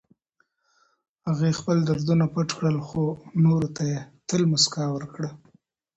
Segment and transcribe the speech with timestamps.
[1.27, 3.03] هغې خپل دردونه پټ کړل، خو
[3.43, 5.29] نورو ته يې تل مسکا ورکړه.